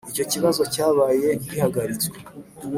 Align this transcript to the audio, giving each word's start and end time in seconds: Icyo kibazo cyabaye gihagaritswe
Icyo 0.11 0.23
kibazo 0.31 0.61
cyabaye 0.73 1.29
gihagaritswe 1.43 2.17